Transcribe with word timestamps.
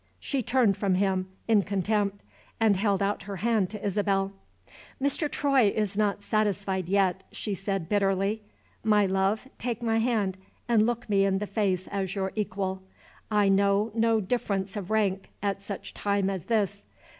She 0.19 0.41
turned 0.41 0.77
from 0.77 0.95
him, 0.95 1.27
in 1.47 1.61
contempt, 1.61 2.23
and 2.59 2.75
held 2.75 3.03
out 3.03 3.21
her 3.29 3.35
hand 3.35 3.69
to 3.69 3.85
Isabel. 3.85 4.31
"Mr. 4.99 5.29
Troy 5.29 5.71
is 5.75 5.95
not 5.95 6.23
satisfied 6.23 6.89
yet," 6.89 7.21
she 7.31 7.53
said 7.53 7.87
bitterly. 7.87 8.41
"My 8.83 9.05
love, 9.05 9.47
take 9.59 9.83
my 9.83 9.99
hand, 9.99 10.37
and 10.67 10.87
look 10.87 11.07
me 11.07 11.23
in 11.23 11.37
the 11.37 11.45
face 11.45 11.85
as 11.89 12.15
your 12.15 12.31
equal; 12.33 12.81
I 13.29 13.47
know 13.47 13.91
no 13.93 14.19
difference 14.19 14.75
of 14.75 14.89
rank 14.89 15.29
at 15.43 15.61
such 15.61 15.91
a 15.91 15.93
time 15.93 16.31
as 16.31 16.45
this. 16.45 16.85